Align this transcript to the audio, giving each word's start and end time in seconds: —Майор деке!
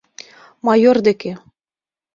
—Майор 0.65 0.97
деке! 1.07 1.31